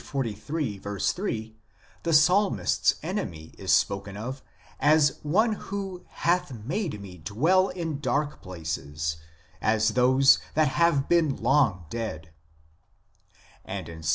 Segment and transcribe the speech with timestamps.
[0.03, 0.33] 3
[2.01, 4.41] the psalmist s enemy is spoken of
[4.79, 9.17] as one who" hath made me dwell in dark places,
[9.61, 12.31] as those that have been long dead,"
[13.69, 14.09] andinPs.